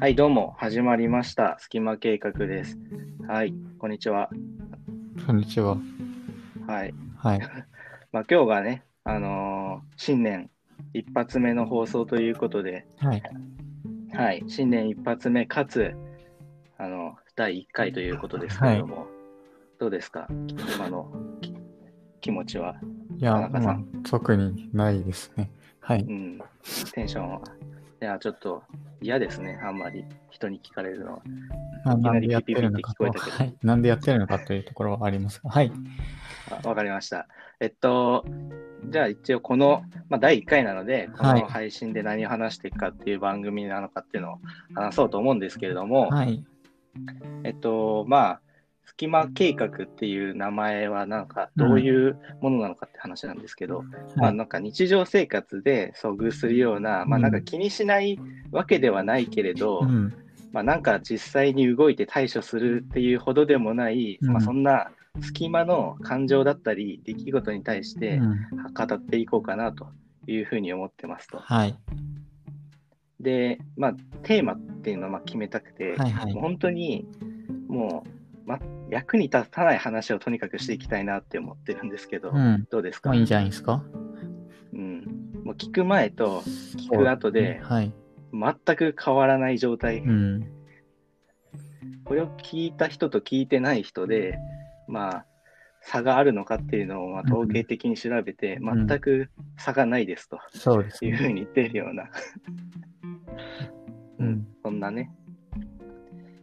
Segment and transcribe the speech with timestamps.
[0.00, 1.56] はい、どうも、始まりました。
[1.58, 2.78] 隙間計画です。
[3.26, 4.30] はい、こんにちは。
[5.26, 5.76] こんにちは。
[6.66, 6.94] はい。
[7.16, 7.40] はい。
[8.12, 10.50] まあ、今日がね、あのー新年
[10.94, 13.22] 一発目の放送ということで、はい。
[14.12, 15.92] はい、新年一発目かつ、
[16.76, 19.06] あの、第1回ということですけれども、
[19.78, 20.28] どうですか？
[20.76, 21.10] 今の
[21.40, 21.54] き
[22.20, 22.76] 気持ちは？
[23.16, 23.50] いや、
[24.04, 25.50] 特にないですね。
[25.80, 26.02] はい。
[26.02, 26.40] うん、
[26.92, 27.40] テンションは？
[28.00, 28.62] いや、ちょっと
[29.00, 31.22] 嫌ですね、あんまり人に聞かれるのは。
[31.84, 33.54] まあ、なんでやってるのかと、はい。
[33.62, 35.72] なんでやってるのかというところはありますが、はい。
[36.50, 37.26] あわかりました。
[37.60, 38.24] えっと、
[38.84, 44.38] じゃあ一応この、まあ、第1回なので、こはいの配信で何を話していくかっていう番組なのかっていうのを
[44.74, 46.44] 話そうと思うんですけれども、はい。
[47.42, 48.40] えっと、まあ、
[48.88, 53.84] 隙間計画っていう名前はなんかどういうものなのかって話なんですけど、
[54.16, 54.32] まはい。
[54.32, 58.18] あなんか日常生活で遭遇するような、まあなんか気にしない
[58.50, 60.14] わけではないけれど、うん。
[60.52, 68.38] まあなんか実際に動いて対処するっていうほどでもない、うんまあそんな隙間の感情だったり出来事に対してうん
[68.72, 69.88] 語っていこうかなと
[70.26, 71.38] いうふうに思ってますと。
[71.38, 71.78] はい。
[73.20, 76.12] で、まあテーマっていうのをまあ決めたくて、はい。
[76.12, 76.32] はい。
[76.32, 77.06] 本当に
[77.68, 78.17] もう、
[78.48, 82.66] ま、役に立たない話をとにかくしていきたいなって思ってるんですけど、うん。
[82.70, 83.84] どうですか、いいんじゃないですか？
[84.72, 85.04] うん、
[85.44, 86.40] もう聞く前と
[86.78, 87.92] 聞く後ではい。
[88.32, 90.46] 全く変わらない状態、うん。
[92.04, 94.38] これを聞いた人と聞いてない人で、
[94.86, 95.26] まあ、
[95.82, 101.34] 差があるのかっていうのをまあうん統計的に調べて、ん全く差がないですとそうですいうふうね。
[101.34, 102.08] に言っているような、
[104.18, 104.46] うん。
[104.62, 105.10] そんなね、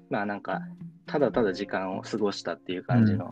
[0.09, 0.61] まあなんか、
[1.05, 3.31] ただただ時間を過ごしたっていう感じの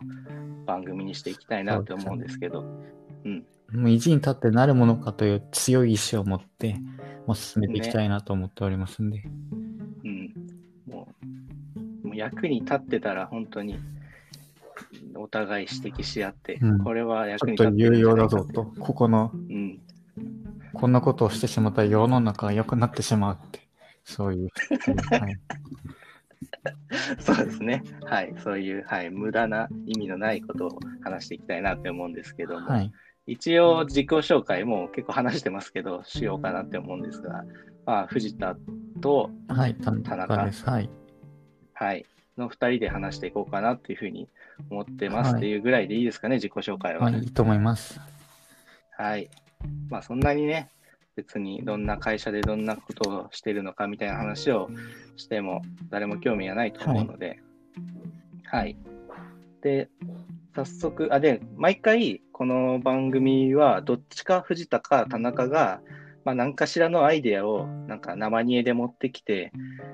[0.65, 2.63] 番組にしていきたいなと思うんですけど、
[3.25, 6.75] うん、もう意地に立ってなるものかという強い意志を持って、
[7.25, 9.23] もう進めていきたいなと思っておりますんで。
[10.03, 10.33] うん、
[10.87, 11.07] も
[12.03, 13.79] う、もう役に立ってたら本当に、
[15.15, 16.83] お互い指摘し合って、うん。
[16.83, 19.79] これはち役に立ってょっと有用だぞと、ここの、うん、
[20.73, 23.59] こんなことをしてしまったら世の中が良くなってしまうって、
[24.03, 24.49] そういう。
[25.09, 25.39] はい。
[27.19, 27.83] そうですね。
[28.05, 28.33] はい。
[28.37, 29.09] そういう、はい。
[29.09, 32.91] 無駄な意味のないことを話していきたいなって思うんですけども、はい。
[33.25, 37.43] 一応自己紹介も結構話してますけど、しようかなって思うんですが、
[37.85, 38.55] まあ、藤田
[39.01, 39.75] と、はい。
[39.75, 40.69] 田田中中です。
[40.69, 40.89] はい。
[41.73, 42.05] はい。
[42.37, 44.27] の二人で話していこうかなっていうふうに
[44.69, 47.05] 思ってますはいっていうぐらいでいいですかね、自己紹介は。
[47.05, 47.99] はい、いいと思います。
[48.97, 49.29] はい。
[49.89, 50.69] まあ、そんなにね、
[51.15, 54.69] 別にどんな会社でどんなことをしてるのかみたいな話を
[55.15, 57.39] しても誰も興味がないと思うので、
[58.45, 58.77] はい。
[59.61, 59.89] で、
[60.55, 65.81] 早速、あ、で、毎回この番組はどっちか藤田か田中が、
[66.25, 69.51] まあ、何かしらのアイデアをなんか生煮えで持ってきて、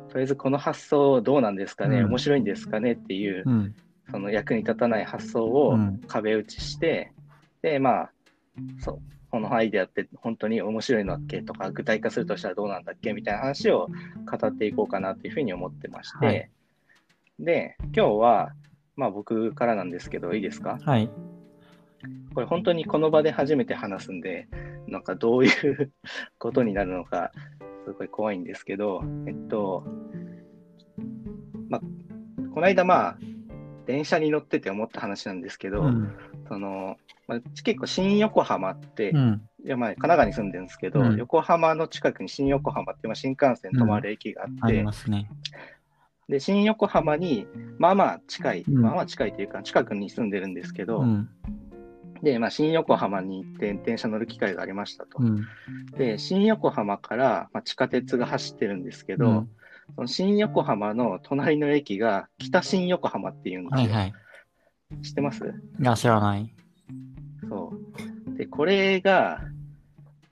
[0.10, 2.06] とりあえずこの発想どうなんですかね、うん。
[2.10, 3.76] 面白いんですかねっていう、うん。
[4.12, 6.02] その役に立たない発想をうん。
[6.08, 7.14] 壁打ちして、
[7.62, 8.12] で、まあ、
[8.80, 9.00] そう、
[9.32, 11.42] このアイデアって本当に面白いのだっけ？
[11.42, 13.14] とか、具体化するとしたらどうなんだっけ？
[13.14, 13.88] みたいな話を
[14.30, 16.50] 語っていこうかなというふうに思ってまして、はい。
[17.40, 18.54] で、今日は、
[18.96, 20.80] まあ僕からなんですけど、いいですか？
[20.84, 21.10] はい。
[22.34, 24.48] これ本当にこの場で初めて話すんで、
[24.88, 25.92] なんかどういう
[26.40, 27.32] ことになるのか、
[27.86, 29.86] すごい怖いんですけど、えっと、
[31.70, 31.82] まあ、
[32.54, 33.18] この間まあ、
[33.86, 36.14] 電車に乗ってて思った話なんですけど、うん。
[36.50, 39.42] その、まあ、うち結構新横浜って、いうん。
[39.64, 45.30] やまあ神奈川に住んでるんですけど、うん横浜の近くに新横浜って、まあ、新幹線止まる駅があって、ありますね。
[46.28, 51.30] で、新横浜に、まあまあ近い、うんまあまあ近いというか、近くに住んでるんですけど、うん。
[52.22, 55.20] で、まあ、新横浜に行って電車乗る機会がありましたと。
[55.20, 55.48] うん。
[55.98, 59.50] で、新横浜から、まあ、地下鉄が走ってるんですけど、うん
[59.96, 63.90] その新横浜の隣の駅が北新横浜っていうんですよ。
[63.92, 64.14] はいはい。
[65.04, 65.44] 知ってます？
[65.80, 66.54] いや、知らない。
[67.48, 67.74] そ
[68.28, 68.38] う。
[68.38, 69.42] で、これが、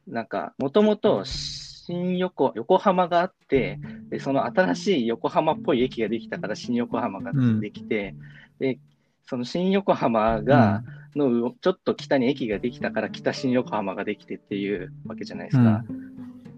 [0.07, 8.15] なんか、もともと新横、横浜があって、で、その新しい横浜っぽい駅ができたから新横浜ができて、
[8.59, 8.79] で、
[9.25, 10.83] その新横浜が、
[11.15, 15.83] のちょっと北に駅ができたから北新横浜ができてっていうわけじゃないですか。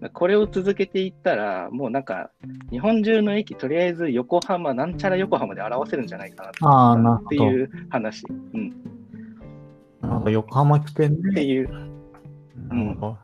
[0.08, 2.30] これを続けていったら、もうなんか、
[2.70, 7.22] 日本中の駅、とりあえず横浜、なんちゃら横浜で表せるんじゃないかな。
[7.24, 8.24] っていう話。
[8.54, 8.74] うん。
[10.00, 11.70] なんか横浜来てんで、っていう。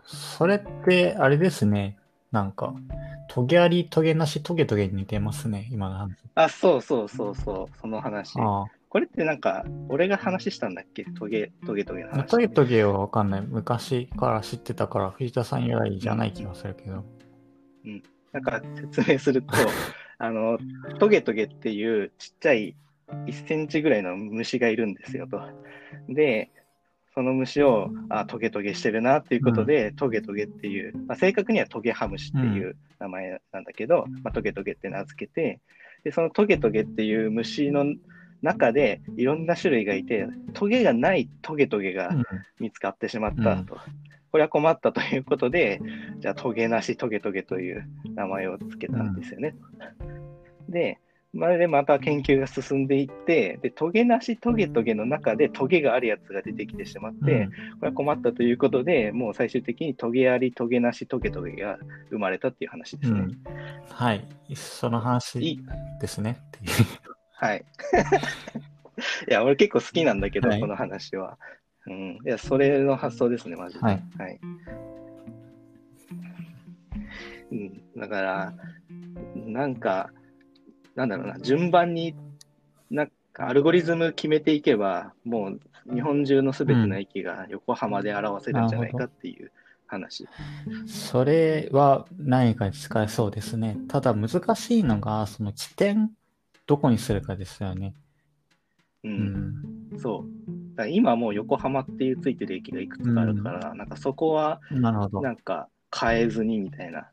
[0.05, 1.96] それって、あれですね。
[2.31, 2.75] なんか、
[3.29, 6.17] トゲあり、トゲなし、トゲトゲに似てますね、今の話。
[6.34, 8.34] あ、そうそうそうそう、その話。
[8.38, 11.04] あこれってなんか、俺が話したんだっけ？
[11.04, 12.10] トゲ、トゲトゲのあ。
[12.12, 12.31] 話。
[12.31, 13.43] トゲトゲはわかんない。
[13.43, 17.04] 昔から知ってたから、藤田さん以来じゃない気がするけど。
[18.32, 19.48] なんか説明すると、
[20.16, 20.58] あの、
[20.98, 22.75] トゲトゲっていうちっちゃい
[23.26, 25.43] 1センチぐらいの虫がいるんですよと。
[26.08, 26.50] で、
[27.12, 35.60] その虫を、あ、トゲトゲしてるなっていうことで、トゲトゲっていう、まあ、正確にはトゲハムシっていう名前なんだけど、まあ、トゲトゲって名付けて、
[36.02, 37.84] で、そのトゲトゲっていう虫の
[38.43, 42.11] 中でいろんな種類がいて、トゲがないトゲトゲが
[42.61, 43.79] 見つかってしまったと。
[44.31, 45.81] これは困ったということで、
[46.19, 49.55] じゃあトゲなしトゲトゲという名前を付けたんですよね。
[50.69, 50.99] で、
[51.33, 61.79] まるでまた研究が進んでいって、で、トゲなしトゲトゲの中でトゲがあるやつが出てきてしまって、うん、これは困ったということで、もう最終的にトゲあり、トゲなし、トゲトゲが
[62.11, 63.21] 生まれたっていう話ですね。
[63.21, 63.39] うん、
[63.89, 64.25] はい。
[64.55, 65.59] その話
[66.00, 66.39] ですね。
[67.37, 67.65] はい。
[69.29, 71.38] いや、俺結構好きなんだけど、はい、この話は。
[71.87, 72.19] うん。
[72.25, 73.81] いや、それの発想ですね、マジで。
[73.81, 74.03] はい。
[74.19, 74.41] はい、
[77.53, 77.83] うん。
[77.97, 78.55] だから、
[79.35, 80.11] なんか、
[80.94, 82.15] なんだろうな、順番に、
[82.91, 85.61] なんかアルゴリズム決めていけば、もう
[85.93, 89.53] 日本中のすべての駅が横浜で表せるんじゃないかっていう
[89.87, 90.27] 話。
[90.67, 93.77] うん、それは何かに使えそうですね。
[93.89, 96.11] ただ難しいのが、その起点、
[96.67, 97.95] どこにするかですよね。
[99.05, 100.77] うん、うん、そう。
[100.77, 104.91] だ今もう横浜っていうついてる駅がいくつかあるから、うん、なんかそこは、な
[105.31, 105.69] んか
[105.99, 107.09] 変えずにみたいな。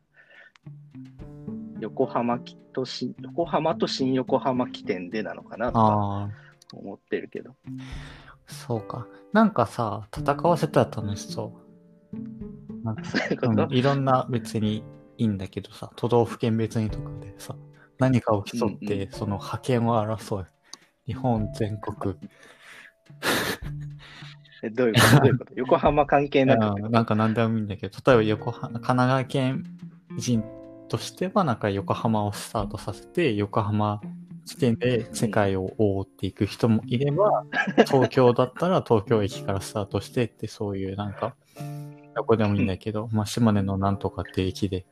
[1.80, 2.40] 横浜
[2.74, 7.56] とし横浜と新横浜起点でなのかなと思ってるけど。
[8.48, 9.08] そうか。
[9.34, 11.54] なんかさ、戦わせたら楽しそ
[12.14, 12.16] う。
[12.84, 13.04] なんか
[13.48, 14.84] うん、いろんな別に
[15.18, 17.56] いいんだけどさ、都道府県別にとかでさ、
[18.04, 20.48] 何かを競って、うんうん、その覇権を争う。
[21.06, 22.16] 日本全国。
[24.64, 25.18] えどういうこと？
[25.18, 25.54] どういうこと？
[25.56, 26.90] 横浜関係なく？
[26.90, 29.64] なんか何でもいいんだけど、例えば横浜、神奈川県
[30.18, 30.44] 人
[30.88, 34.02] としては、なんか横浜をスタートさせて、横浜
[34.46, 37.46] 地点で世界を覆っていく人もいれば、
[37.88, 41.36] 東京だったら東京駅からスタートしてって、そういうなんか、
[42.16, 44.86] どこでもいいんだけど、まあ、島根のなんとかって駅で。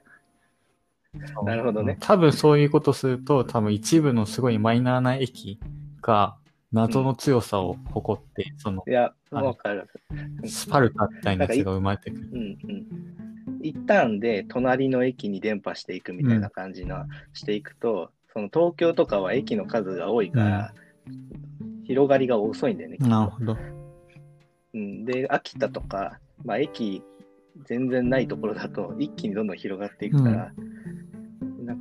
[1.44, 1.98] なるほどね。
[2.00, 5.60] 多分そういうことすると、多分一部のすごいマイナーな駅
[6.02, 6.38] が
[6.72, 9.90] 謎の強さを誇って、その、いや、わかる。
[10.46, 12.30] スパルタみたいなやつが生まれてくる。
[12.32, 12.86] うんうん
[13.64, 20.74] 一旦で隣の駅に伝播していくみたいな感じの、うん、していくと、その東京とかは駅の数が多いから、
[21.08, 22.98] うん、広がりが遅いんだよね。
[23.00, 23.58] なるほど。
[24.74, 27.04] うん、で、秋田とか、まあ、駅
[27.66, 30.71] 全然ないところだと一気にどんどん広がっていくから、うん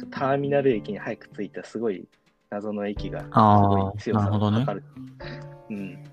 [0.01, 2.09] かターミナル駅に早く着いたすごい
[2.51, 4.85] 謎の駅がすごい強さを測る。
[5.25, 6.05] ね、うん。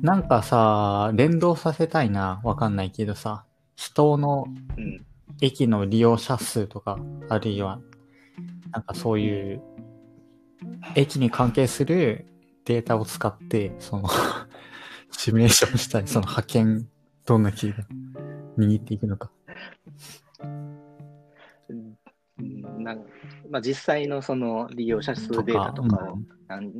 [0.00, 3.44] なんかさ、連動させたいな、わかんないけどさ、
[3.74, 4.46] 人の
[5.40, 7.80] 駅の利用者数とか、あるいは、
[8.70, 9.62] なんかそういう、
[10.94, 12.26] 駅に関係する
[12.64, 14.08] データを使って、その
[15.10, 16.88] シミュレーションしたり、その派遣、
[17.24, 17.84] どんなキーが
[18.58, 19.30] 握っていくのか。
[22.86, 22.98] なん
[23.50, 26.18] まあ、実際のその利用者数データとかを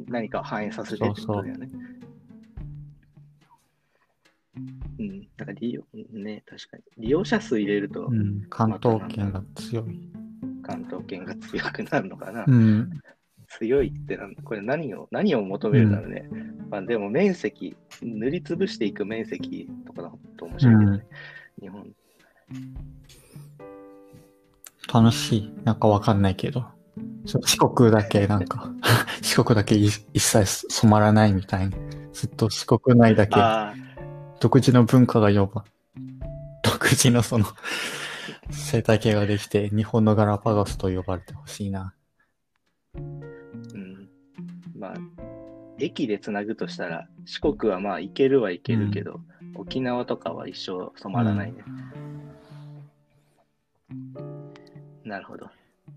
[0.06, 1.68] 何かを反映させてってことだよね。
[1.72, 1.78] そ
[5.00, 5.82] うん、だから利用、
[6.12, 6.84] ね、確かに。
[6.98, 10.08] 利用者数入れると、うん、関東圏が強い。
[10.62, 12.44] 関東圏が強くなるのかな。
[12.46, 12.90] うん、
[13.48, 16.28] 強いってなんこれ何を、何を求めるんだろうね。
[16.30, 21.06] うん、まあでも面積、塗りつぶしていく面積とかだと面白いけどね。
[21.60, 21.92] 日本。
[24.92, 25.52] 楽しい。
[25.64, 26.66] なんかわかんないけど。
[27.26, 28.70] 四国だけなんか
[29.20, 31.76] 四国だけ一切染まらないみたいな。
[32.12, 33.40] ずっと四国内だけ。
[34.40, 35.64] 独自の文化が呼ば、
[36.62, 37.46] 独自のその
[38.50, 41.94] 生態系ができて、日本のガラパゴスと呼ばれてほしいな。
[42.94, 44.08] うん。
[44.78, 44.94] まあ、
[45.78, 49.20] 駅でつなぐとしたら、四国はまあ行けるは行けるけど、
[49.54, 51.64] うん、沖縄とかは一生染まらないね。
[51.66, 52.05] うん、
[55.06, 55.46] なるほど。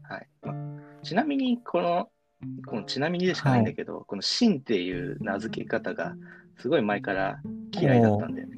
[0.04, 0.28] はい。
[0.44, 0.56] まあ、
[1.04, 2.10] ちなみに、この、
[2.66, 6.16] このちなみにでしかないんだけど、はい、この新っていう名付け方が、
[6.58, 8.58] すごい前から嫌いだったんだよね。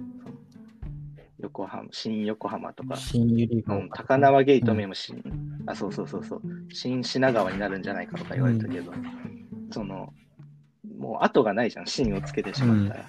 [1.40, 6.42] 横浜、新横浜とか、新百合、うん、高輪ゲート名も新、うん、あ、そうそうそうそう、
[6.72, 10.14] 新品川になるんじゃないかとか言われたけど、うん、その、
[10.98, 13.06] もう後がないじゃん、新をつけてしまったら。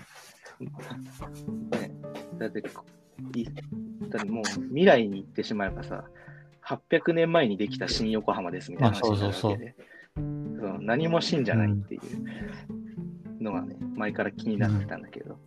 [0.61, 1.91] うん、ね、
[2.39, 3.45] だってい、
[4.09, 6.05] だってもう未来に行ってしまえばさ、
[6.67, 9.75] 800年前にできた新横浜ですみたいな話になるわけで、
[10.81, 15.39] 何も新じゃないっていうのがね、前から気になってたんだけど。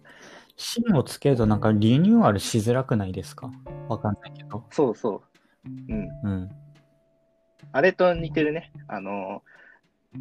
[0.58, 3.52] 芯をつけるとなんかリニューアルしづらくないですか？
[3.90, 4.66] わかんないけど。
[4.72, 5.22] そうそ
[5.66, 5.70] う。
[5.90, 6.08] うん。
[6.24, 6.50] うん。
[7.72, 8.72] あれと似てるね。
[8.88, 9.42] あの、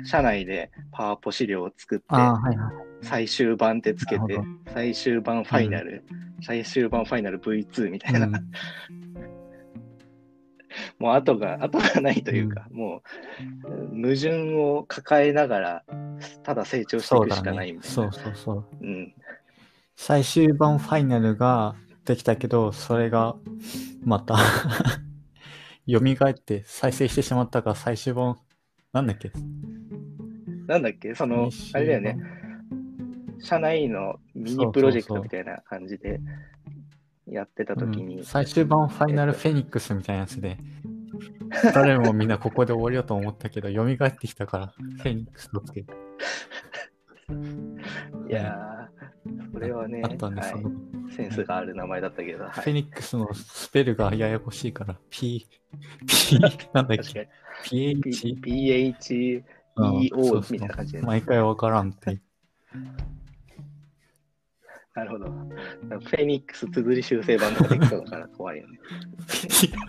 [0.05, 2.75] 社内でパワポ資料を作って、はいはい。
[3.03, 4.41] 最終版ってつけて
[4.73, 6.05] 最終版ファイナル、
[6.43, 8.33] 最終版ファイナル V2 みたいな、うん
[11.05, 13.03] もう後が、後がないというか、も
[13.63, 15.85] う、矛盾を抱えながら、
[16.43, 17.81] ただ成長していくしかないねみ。
[17.81, 17.95] たいな。
[17.95, 18.67] そうそうそう。
[18.81, 19.13] うん。
[19.97, 21.75] 最終版ファイナルが
[22.07, 23.37] できたけど、それが
[24.03, 24.37] また
[25.87, 28.39] 蘇って再生してしまったから最終版、
[28.95, 29.31] なんだっけ？
[30.67, 32.17] なんだっけ、その、あれだよね、。
[33.41, 36.19] 社内のミニプロジェクトみたいな感じで
[37.27, 40.57] やってた時に、うん最終版ファイナルフェニックスみたいなやつで、
[41.75, 45.93] 誰もみんなここで終わりようと思ったけど、蘇ってきたから、フェニックスをつけて。
[48.29, 50.55] いやー、それはね、あったんではい
[51.15, 55.47] センスがある名前だったけど、はい、フェニックスのスペルがややこしいから、P、
[56.07, 56.39] P、
[56.73, 57.29] なんだっけ？
[57.71, 59.45] に ?PH?
[59.77, 62.21] PHEO みたいな感じで、ね毎回わからんって。
[64.95, 65.27] なるほど。
[65.27, 68.79] フェニックス綴り修正版とかできそうだから怖いよね。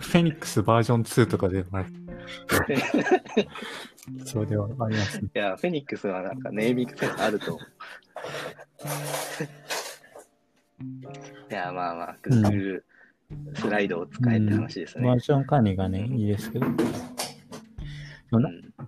[0.00, 1.86] フェニックスバージョン2とかで生まれ
[4.24, 5.30] それはありますね。
[5.34, 7.66] いや、フェニックスはなんかネーミングセンスあると思う。
[11.52, 12.82] いや、まあまあ、Google
[13.54, 15.06] スライドを使えって話ですね。
[15.06, 16.66] バージョン管理がね、いいですけど。
[16.66, 16.76] うん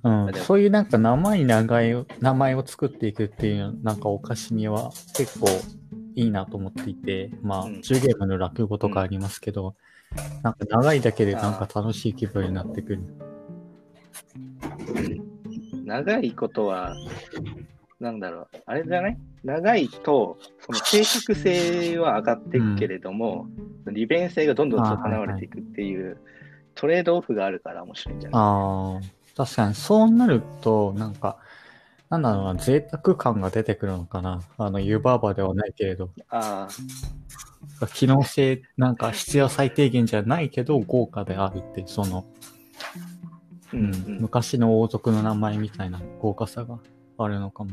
[0.02, 5.46] うん、そういうなんか名前に長い名前を作っていくっていうなんかおかしみは結構
[6.18, 7.72] いいなと思っていて、まあ、うん。
[7.76, 9.76] 10ゲームの落語とかありますけど、
[10.42, 13.02] なんか長いだけでなんか楽しい気分になってくる。
[15.84, 16.94] 長いことは、
[18.00, 19.18] なんだろう、あれじゃない？
[19.44, 23.46] 長いと、その正確性は上がっていくけれども、
[23.86, 26.18] 利便性がどんどん損なわれていくっていう、
[26.74, 28.40] トレードオフがあるから面白いんじゃない？
[28.40, 29.00] ああ、
[29.36, 31.38] 確かにそうなると、なんか、
[32.10, 34.40] なんだろうな、贅沢感が出てくるのかな。
[34.56, 36.68] あの、湯婆婆ではないけれど、あ
[37.80, 42.26] あ、機能性、なんか必要最低限じゃないけど、豪華であるって、その、
[43.72, 44.18] ううんんうん。
[44.20, 46.78] 昔の王族の名前みたいな豪華さが
[47.18, 47.70] あるのかも。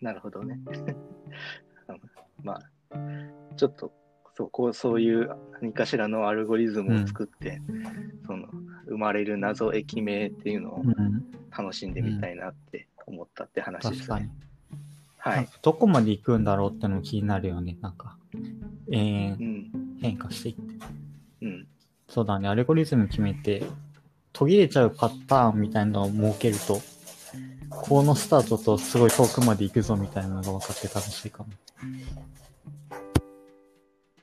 [0.00, 0.58] なるほどね。
[2.42, 2.96] まあ、
[3.56, 3.92] ちょっと、
[4.34, 5.30] そう、こう、そういう
[5.62, 7.60] 何かしらのアルゴリズムを作って、
[8.26, 8.48] その、
[8.86, 11.24] 生まれる謎駅名っていうのをうん、
[11.56, 14.32] 楽しんでみたいなって思ったって話です確かにね。。
[15.18, 15.48] はい。
[15.62, 17.76] どこまで行くんだろうってのも気になるよね。
[17.80, 18.16] なんか、
[18.92, 19.98] 永遠うん。
[20.00, 20.62] 変化していって。
[21.42, 21.66] うん。
[22.08, 23.64] そうだね、アルゴリズム決めて、
[24.32, 26.80] 途切れちゃうパターンみたいなのを設けると、
[27.68, 31.48] このスタートとすごい遠くまで行くぞみたいなのが分かって楽しいかも。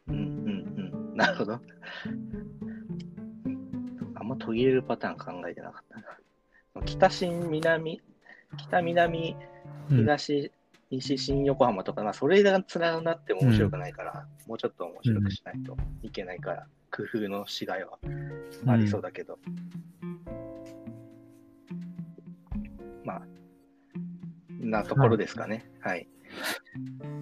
[0.07, 0.15] うん。
[0.15, 0.21] うん。
[0.21, 1.17] うん。
[1.17, 1.59] なるほど。
[4.15, 6.03] あんま途切れるパターン考えてなかったな。
[6.85, 8.01] 北新南、
[8.57, 9.35] 北南、
[9.89, 10.51] うん、東、
[10.89, 17.97] 西新横浜とか、まあ、それがつながっても面白くないから、もうちょっと面白くしないといけないから、工夫のしがいは
[18.67, 19.39] ありそうだけど。
[23.03, 23.21] まあ、
[24.49, 25.69] なところですかね。
[25.81, 26.07] はい。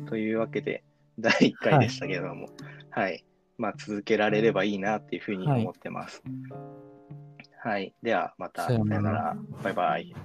[0.08, 0.84] というわけで、
[1.20, 2.48] 第1回でしたけれども、
[2.90, 3.26] はい。
[3.58, 6.22] まあ、続けられればいいなっていうふうに思ってます。
[6.26, 6.30] は
[6.88, 6.91] い。
[8.02, 9.38] では、また、さよなら。
[9.64, 10.16] バイバイ。